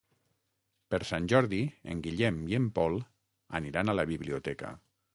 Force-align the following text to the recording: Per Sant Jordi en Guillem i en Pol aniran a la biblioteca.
Per 0.93 0.99
Sant 1.09 1.27
Jordi 1.33 1.59
en 1.95 2.03
Guillem 2.07 2.41
i 2.55 2.59
en 2.63 2.73
Pol 2.81 2.99
aniran 3.63 3.91
a 3.97 4.01
la 4.03 4.11
biblioteca. 4.17 4.79